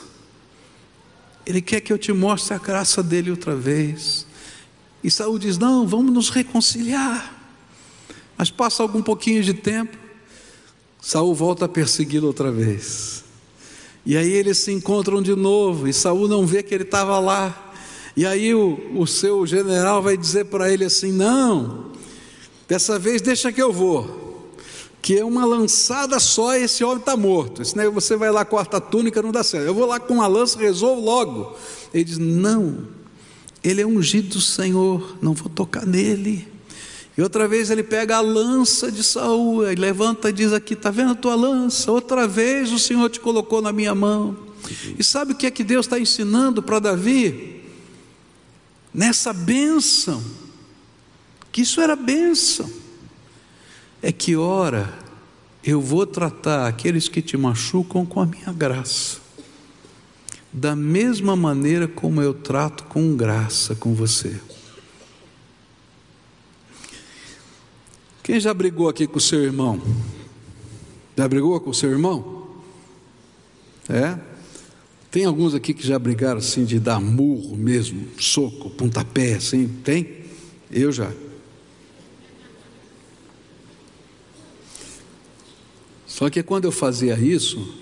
[1.47, 4.27] Ele quer que eu te mostre a graça dele outra vez.
[5.03, 7.37] E Saul diz: Não, vamos nos reconciliar.
[8.37, 9.99] Mas passa algum pouquinho de tempo,
[11.01, 13.25] Saul volta a persegui-lo outra vez.
[14.05, 17.70] E aí eles se encontram de novo, e Saul não vê que ele estava lá.
[18.17, 21.93] E aí o, o seu general vai dizer para ele assim: Não,
[22.69, 24.31] dessa vez deixa que eu vou
[25.03, 27.65] que é uma lançada só e esse homem está morto.
[27.65, 29.67] Senão você vai lá, corta a túnica, não dá certo.
[29.67, 31.57] Eu vou lá com uma lança, resolvo logo.
[31.93, 32.87] Ele diz: Não,
[33.63, 36.47] ele é ungido do Senhor, não vou tocar nele.
[37.17, 40.91] E outra vez ele pega a lança de Saul, e levanta e diz aqui: está
[40.91, 41.91] vendo a tua lança?
[41.91, 44.37] Outra vez o Senhor te colocou na minha mão.
[44.99, 47.60] E sabe o que é que Deus está ensinando para Davi?
[48.93, 50.23] Nessa bênção,
[51.53, 52.71] que isso era bênção,
[54.03, 54.93] é que ora
[55.63, 59.21] eu vou tratar aqueles que te machucam com a minha graça
[60.53, 64.41] da mesma maneira como eu trato com graça com você.
[68.23, 69.81] Quem já brigou aqui com o seu irmão?
[71.17, 72.49] Já brigou com o seu irmão?
[73.89, 74.19] É?
[75.11, 79.67] Tem alguns aqui que já brigaram assim de dar murro mesmo, soco, pontapé, assim?
[79.83, 80.21] Tem?
[80.71, 81.13] Eu já.
[86.07, 87.77] Só que quando eu fazia isso,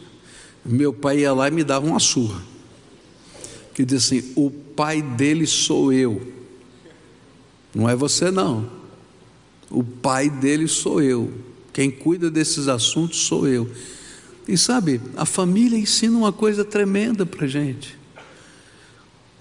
[0.64, 2.42] meu pai ia lá e me dava uma surra
[3.74, 6.32] que diz assim: o pai dele sou eu,
[7.74, 8.70] não é você não.
[9.70, 11.32] O pai dele sou eu.
[11.72, 13.70] Quem cuida desses assuntos sou eu.
[14.48, 17.98] E sabe, a família ensina uma coisa tremenda para a gente.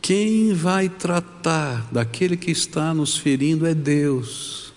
[0.02, 4.74] Quem vai tratar daquele que está nos ferindo é Deus.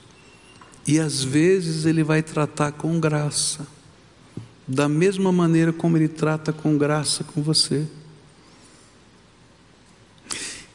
[0.86, 3.66] E às vezes Ele vai tratar com graça,
[4.68, 7.84] da mesma maneira como Ele trata com graça com você.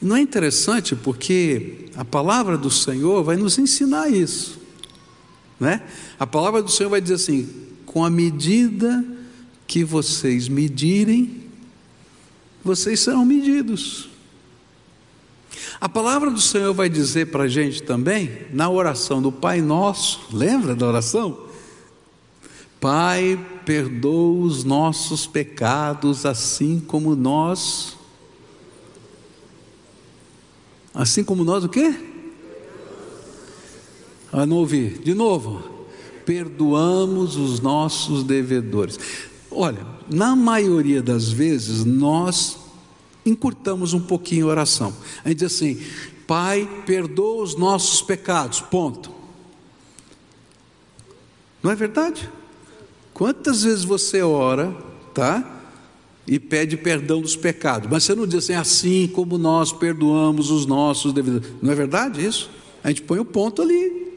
[0.01, 4.59] Não é interessante porque a palavra do Senhor vai nos ensinar isso,
[5.57, 5.81] né?
[6.19, 7.49] A palavra do Senhor vai dizer assim:
[7.85, 9.14] com a medida
[9.67, 11.43] que vocês medirem,
[12.63, 14.10] vocês serão medidos.
[15.80, 20.28] A palavra do Senhor vai dizer para a gente também, na oração do Pai Nosso,
[20.32, 21.45] lembra da oração?
[22.80, 27.95] Pai, perdoa os nossos pecados, assim como nós
[30.95, 31.93] Assim como nós o quê?
[34.32, 34.88] Ah, não ouvi.
[35.04, 35.62] De novo.
[36.25, 38.97] Perdoamos os nossos devedores.
[39.55, 42.57] Olha, na maioria das vezes nós
[43.25, 44.93] encurtamos um pouquinho a oração.
[45.23, 45.81] A gente diz assim:
[46.27, 48.59] Pai, perdoa os nossos pecados.
[48.59, 49.11] Ponto.
[51.63, 52.29] Não é verdade?
[53.13, 54.75] Quantas vezes você ora,
[55.13, 55.55] tá?
[56.27, 57.89] e pede perdão dos pecados.
[57.89, 61.47] Mas você não diz assim, assim como nós perdoamos os nossos devedores.
[61.61, 62.49] Não é verdade isso?
[62.83, 64.13] A gente põe o ponto ali.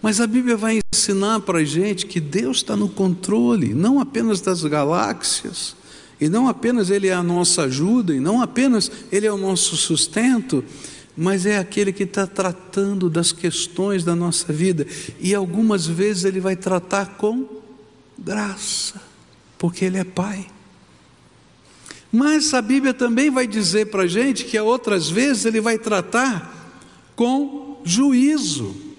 [0.00, 4.40] Mas a Bíblia vai ensinar para a gente que Deus está no controle, não apenas
[4.40, 5.74] das galáxias,
[6.20, 9.76] e não apenas Ele é a nossa ajuda, e não apenas Ele é o nosso
[9.76, 10.64] sustento,
[11.16, 14.86] mas é aquele que está tratando das questões da nossa vida,
[15.18, 17.46] e algumas vezes Ele vai tratar com
[18.16, 19.00] graça
[19.58, 20.46] porque Ele é Pai.
[22.10, 26.74] Mas a Bíblia também vai dizer para a gente que outras vezes Ele vai tratar
[27.16, 28.91] com juízo.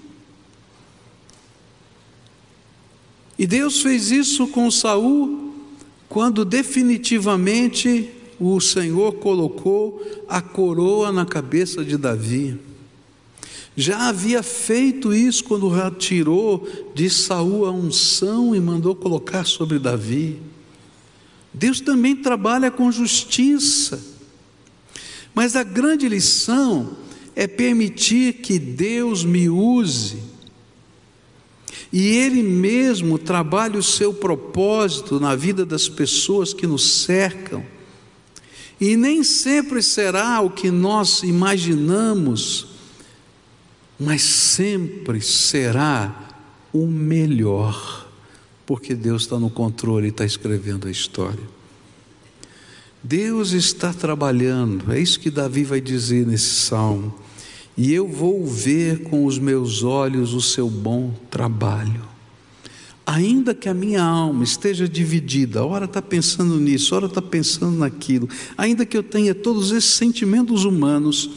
[3.43, 5.53] E Deus fez isso com Saul
[6.08, 12.58] quando definitivamente o Senhor colocou a coroa na cabeça de Davi.
[13.75, 20.39] Já havia feito isso quando retirou de Saul a unção e mandou colocar sobre Davi.
[21.53, 24.01] Deus também trabalha com justiça.
[25.36, 26.95] Mas a grande lição
[27.36, 30.32] é permitir que Deus me use
[31.93, 37.63] e Ele mesmo trabalhe o seu propósito na vida das pessoas que nos cercam.
[38.82, 42.67] E nem sempre será o que nós imaginamos,
[44.00, 46.29] mas sempre será
[46.73, 48.04] o melhor
[48.65, 51.44] porque Deus está no controle e está escrevendo a história.
[53.04, 57.13] Deus está trabalhando, é isso que Davi vai dizer nesse salmo.
[57.76, 62.02] E eu vou ver com os meus olhos o seu bom trabalho.
[63.06, 68.30] Ainda que a minha alma esteja dividida, ora está pensando nisso, ora está pensando naquilo,
[68.58, 71.30] ainda que eu tenha todos esses sentimentos humanos,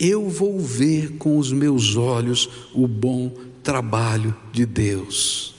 [0.00, 5.52] eu vou ver com os meus olhos o bom trabalho de Deus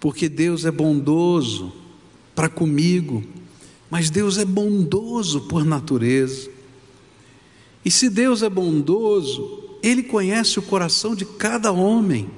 [0.00, 1.72] porque Deus é bondoso
[2.34, 3.22] para comigo,
[3.90, 6.50] mas Deus é bondoso por natureza.
[7.84, 12.30] E se Deus é bondoso, Ele conhece o coração de cada homem.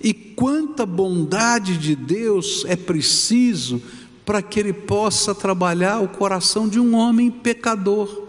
[0.00, 3.80] E quanta bondade de Deus é preciso
[4.24, 8.22] para que Ele possa trabalhar o coração de um homem pecador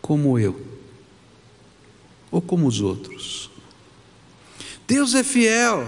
[0.00, 0.60] como eu,
[2.30, 3.50] ou como os outros.
[4.86, 5.86] Deus é fiel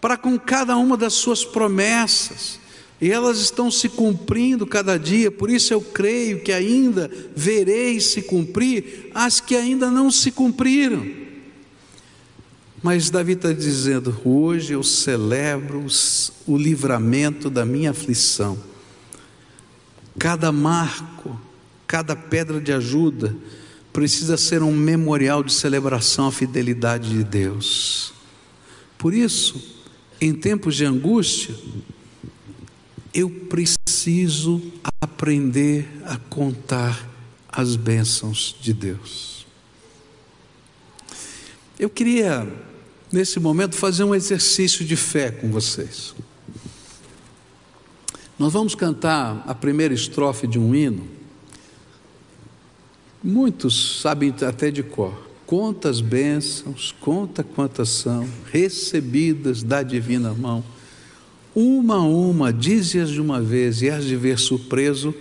[0.00, 2.60] para com cada uma das suas promessas,
[3.00, 8.22] e elas estão se cumprindo cada dia, por isso eu creio que ainda verei se
[8.22, 11.04] cumprir as que ainda não se cumpriram.
[12.82, 15.86] Mas Davi está dizendo: hoje eu celebro
[16.46, 18.58] o livramento da minha aflição.
[20.18, 21.40] Cada marco,
[21.86, 23.34] cada pedra de ajuda
[23.92, 28.12] precisa ser um memorial de celebração à fidelidade de Deus.
[28.98, 29.80] Por isso,
[30.20, 31.54] em tempos de angústia,
[33.14, 34.60] eu preciso
[35.00, 37.08] aprender a contar
[37.48, 39.46] as bênçãos de Deus.
[41.78, 42.46] Eu queria,
[43.12, 46.12] nesse momento, fazer um exercício de fé com vocês.
[48.36, 51.08] Nós vamos cantar a primeira estrofe de um hino.
[53.22, 55.22] Muitos sabem até de cor.
[55.46, 60.64] Quantas bênçãos, conta quantas são recebidas da divina mão
[61.54, 65.14] uma a uma, dize-as de uma vez, e has de ver surpreso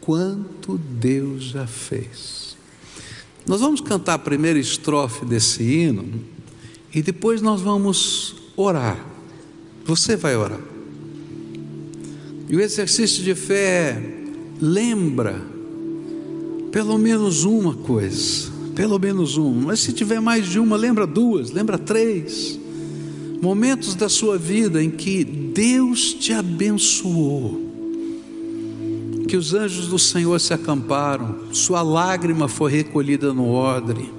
[0.00, 2.56] quanto Deus já fez.
[3.46, 6.20] Nós vamos cantar a primeira estrofe desse hino
[6.94, 8.98] e depois nós vamos orar.
[9.84, 10.60] Você vai orar.
[12.48, 14.24] E o exercício de fé é,
[14.60, 15.40] lembra
[16.72, 19.68] pelo menos uma coisa, pelo menos uma.
[19.68, 22.57] Mas se tiver mais de uma, lembra duas, lembra três
[23.40, 27.66] momentos da sua vida em que Deus te abençoou,
[29.28, 34.12] que os anjos do Senhor se acamparam, sua lágrima foi recolhida no odre,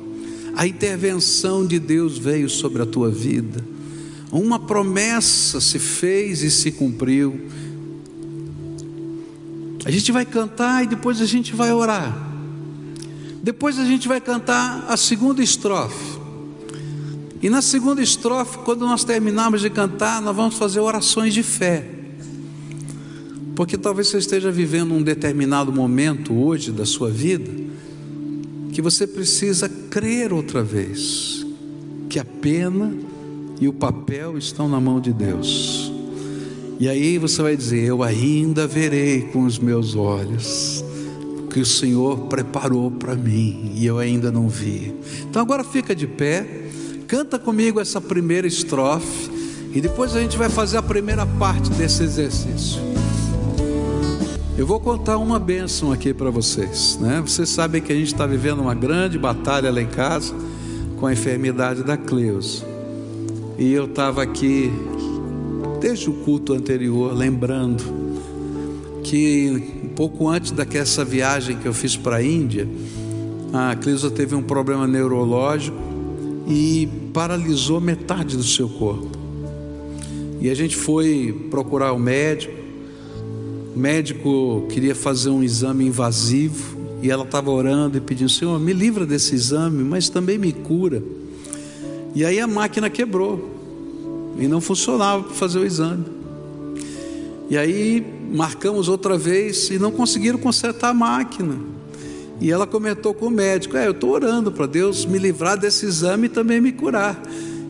[0.56, 3.64] a intervenção de Deus veio sobre a tua vida,
[4.32, 7.48] uma promessa se fez e se cumpriu.
[9.86, 12.28] A gente vai cantar e depois a gente vai orar.
[13.42, 16.19] Depois a gente vai cantar a segunda estrofe.
[17.42, 21.86] E na segunda estrofe, quando nós terminarmos de cantar, nós vamos fazer orações de fé.
[23.56, 27.52] Porque talvez você esteja vivendo um determinado momento hoje da sua vida
[28.72, 31.46] que você precisa crer outra vez
[32.10, 32.94] que a pena
[33.60, 35.92] e o papel estão na mão de Deus.
[36.80, 40.84] E aí você vai dizer: Eu ainda verei com os meus olhos
[41.52, 44.94] que o Senhor preparou para mim e eu ainda não vi.
[45.30, 46.59] Então agora fica de pé.
[47.10, 49.32] Canta comigo essa primeira estrofe
[49.74, 52.80] e depois a gente vai fazer a primeira parte desse exercício.
[54.56, 57.20] Eu vou contar uma bênção aqui para vocês, né?
[57.20, 60.36] Vocês sabem que a gente está vivendo uma grande batalha lá em casa
[61.00, 62.64] com a enfermidade da Cleusa.
[63.58, 64.72] E eu estava aqui
[65.82, 67.84] desde o culto anterior lembrando
[69.04, 72.68] que um pouco antes daquela viagem que eu fiz para a Índia,
[73.52, 75.76] a Cleusa teve um problema neurológico
[76.48, 79.10] e paralisou metade do seu corpo.
[80.42, 82.54] E a gente foi procurar o médico.
[83.76, 88.74] O médico queria fazer um exame invasivo e ela estava orando e pedindo: Senhor, me
[88.74, 91.04] livra desse exame, mas também me cura.
[92.16, 93.50] E aí a máquina quebrou
[94.38, 96.06] e não funcionava para fazer o exame.
[97.50, 101.79] E aí marcamos outra vez e não conseguiram consertar a máquina.
[102.42, 105.86] E ela comentou com o médico: É, eu estou orando para Deus me livrar desse
[105.86, 107.22] exame e também me curar.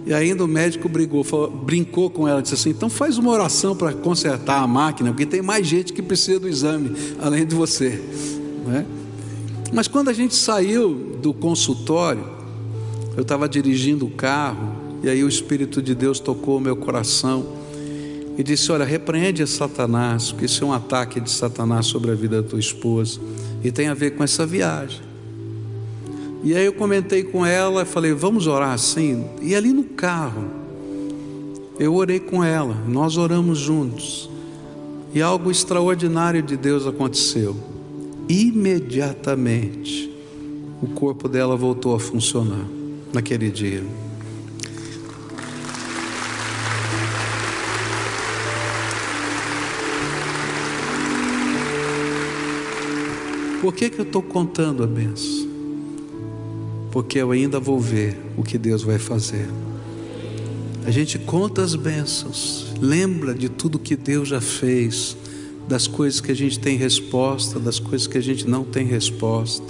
[0.05, 3.75] E ainda o médico brigou, falou, brincou com ela, disse assim: então faz uma oração
[3.75, 8.01] para consertar a máquina, porque tem mais gente que precisa do exame, além de você.
[8.65, 8.85] Né?
[9.71, 12.23] Mas quando a gente saiu do consultório,
[13.15, 17.45] eu estava dirigindo o carro, e aí o Espírito de Deus tocou o meu coração
[18.37, 22.41] e disse: Olha, repreende Satanás, porque isso é um ataque de Satanás sobre a vida
[22.41, 23.19] da tua esposa.
[23.63, 25.01] E tem a ver com essa viagem.
[26.43, 29.25] E aí eu comentei com ela, falei, vamos orar assim.
[29.41, 30.45] E ali no carro,
[31.77, 34.29] eu orei com ela, nós oramos juntos.
[35.13, 37.55] E algo extraordinário de Deus aconteceu.
[38.29, 40.09] Imediatamente,
[40.81, 42.65] o corpo dela voltou a funcionar
[43.11, 43.83] naquele dia.
[53.61, 55.49] Por que, que eu estou contando a benção?
[56.91, 59.49] Porque eu ainda vou ver o que Deus vai fazer.
[60.85, 65.15] A gente conta as bênçãos, lembra de tudo que Deus já fez,
[65.67, 69.65] das coisas que a gente tem resposta, das coisas que a gente não tem resposta.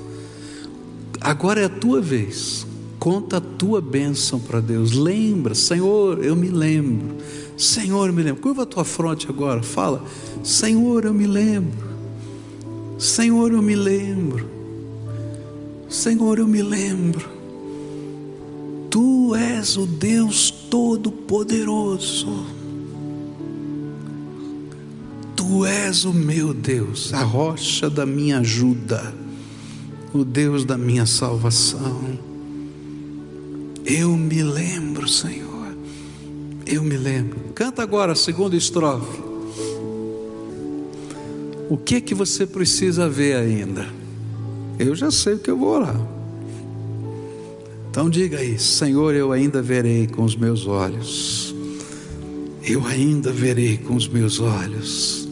[1.20, 2.66] Agora é a tua vez.
[3.00, 4.92] Conta a tua bênção para Deus.
[4.92, 7.18] Lembra, Senhor, eu me lembro.
[7.58, 8.42] Senhor, eu me lembro.
[8.42, 9.64] Curva a tua fronte agora.
[9.64, 10.04] Fala,
[10.44, 11.89] Senhor, eu me lembro.
[13.00, 14.50] Senhor, eu me lembro.
[15.88, 17.30] Senhor, eu me lembro.
[18.90, 22.46] Tu és o Deus Todo-Poderoso.
[25.34, 29.16] Tu és o meu Deus, a rocha da minha ajuda,
[30.14, 32.20] o Deus da minha salvação.
[33.86, 35.74] Eu me lembro, Senhor.
[36.66, 37.40] Eu me lembro.
[37.56, 39.29] Canta agora a segunda estrofe.
[41.70, 43.88] O que que você precisa ver ainda?
[44.80, 45.96] Eu já sei o que eu vou orar.
[47.90, 51.56] Então diga aí, Senhor, eu ainda verei com os meus olhos.
[52.64, 55.28] Eu ainda verei com os meus olhos.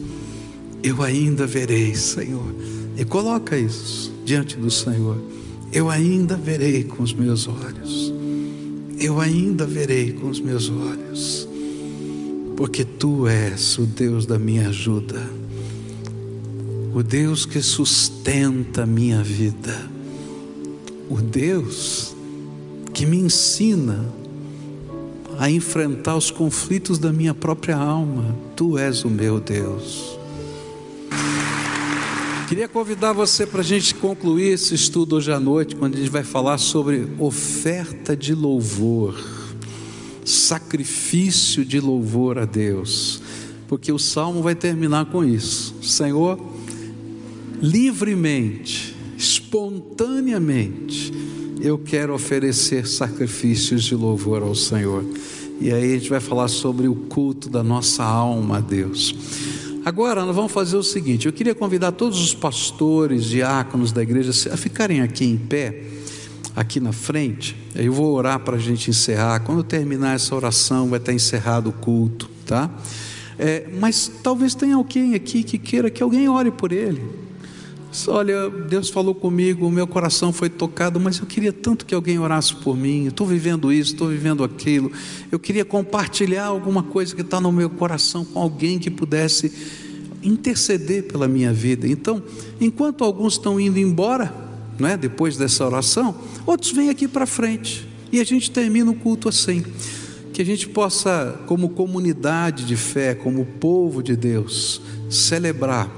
[0.82, 2.54] Eu ainda verei, Senhor.
[2.96, 5.20] E coloca isso diante do Senhor.
[5.72, 8.12] Eu ainda verei com os meus olhos
[9.00, 11.48] eu ainda verei com os meus olhos,
[12.56, 15.24] porque tu és o Deus da minha ajuda,
[16.98, 19.88] o Deus que sustenta a minha vida,
[21.08, 22.12] o Deus
[22.92, 24.04] que me ensina
[25.38, 28.36] a enfrentar os conflitos da minha própria alma.
[28.56, 30.18] Tu és o meu Deus.
[32.48, 36.10] Queria convidar você para a gente concluir esse estudo hoje à noite, quando a gente
[36.10, 39.14] vai falar sobre oferta de louvor,
[40.24, 43.22] sacrifício de louvor a Deus,
[43.68, 46.57] porque o salmo vai terminar com isso: Senhor,
[47.60, 51.12] livremente, espontaneamente,
[51.60, 55.04] eu quero oferecer sacrifícios de louvor ao Senhor.
[55.60, 59.12] E aí a gente vai falar sobre o culto da nossa alma a Deus.
[59.84, 64.30] Agora nós vamos fazer o seguinte: eu queria convidar todos os pastores, diáconos da igreja
[64.52, 65.82] a ficarem aqui em pé,
[66.54, 67.56] aqui na frente.
[67.74, 69.40] Eu vou orar para a gente encerrar.
[69.40, 72.70] Quando terminar essa oração, vai estar encerrado o culto, tá?
[73.36, 77.27] É, mas talvez tenha alguém aqui que queira que alguém ore por ele.
[78.06, 82.18] Olha, Deus falou comigo, o meu coração foi tocado, mas eu queria tanto que alguém
[82.18, 83.06] orasse por mim.
[83.06, 84.92] Estou vivendo isso, estou vivendo aquilo.
[85.32, 89.52] Eu queria compartilhar alguma coisa que está no meu coração com alguém que pudesse
[90.22, 91.88] interceder pela minha vida.
[91.88, 92.22] Então,
[92.60, 94.32] enquanto alguns estão indo embora,
[94.78, 94.96] não é?
[94.96, 96.14] depois dessa oração,
[96.46, 99.64] outros vêm aqui para frente e a gente termina o culto assim.
[100.32, 104.80] Que a gente possa, como comunidade de fé, como povo de Deus,
[105.10, 105.90] celebrar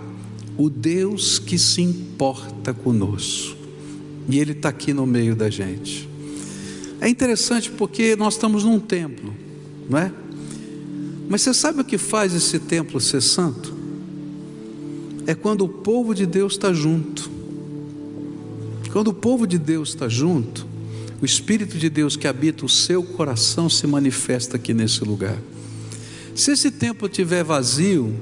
[0.61, 3.57] o Deus que se importa conosco.
[4.29, 6.07] E Ele está aqui no meio da gente.
[7.01, 9.35] É interessante porque nós estamos num templo,
[9.89, 10.13] não é?
[11.31, 13.75] Mas você sabe o que faz esse templo ser santo?
[15.27, 17.31] É quando o povo de Deus está junto.
[18.93, 20.67] Quando o povo de Deus está junto,
[21.23, 25.39] o Espírito de Deus que habita o seu coração se manifesta aqui nesse lugar.
[26.35, 28.15] Se esse templo estiver vazio,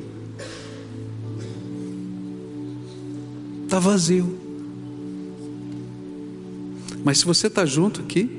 [3.68, 4.34] está vazio.
[7.04, 8.30] Mas se você está junto aqui,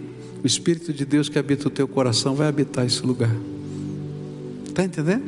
[0.43, 3.35] o Espírito de Deus que habita o teu coração vai habitar esse lugar.
[4.67, 5.23] Está entendendo?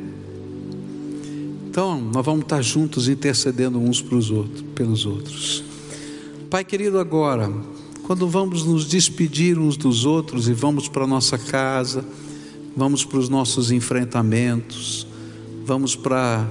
[1.69, 5.63] Então, nós vamos estar juntos intercedendo uns para os outros, pelos outros.
[6.49, 7.51] Pai querido, agora,
[8.01, 12.03] quando vamos nos despedir uns dos outros e vamos para a nossa casa,
[12.75, 15.05] vamos para os nossos enfrentamentos,
[15.63, 16.49] vamos para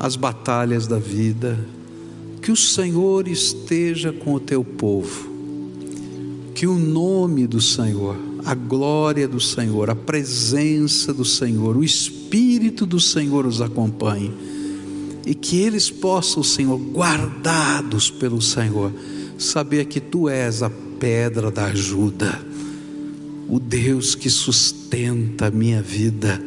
[0.00, 1.76] as batalhas da vida,
[2.46, 5.28] que o Senhor esteja com o teu povo,
[6.54, 12.86] que o nome do Senhor, a glória do Senhor, a presença do Senhor, o Espírito
[12.86, 14.32] do Senhor os acompanhe.
[15.26, 18.92] E que eles possam, Senhor, guardados pelo Senhor,
[19.36, 20.70] saber que Tu és a
[21.00, 22.40] pedra da ajuda,
[23.48, 26.40] o Deus que sustenta a minha vida,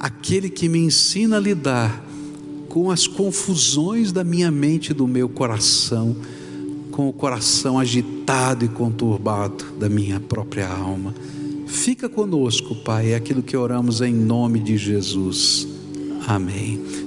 [0.00, 2.03] aquele que me ensina a lidar
[2.74, 6.16] com as confusões da minha mente e do meu coração,
[6.90, 11.14] com o coração agitado e conturbado da minha própria alma.
[11.68, 15.68] Fica conosco, Pai, é aquilo que oramos em nome de Jesus.
[16.26, 16.80] Amém.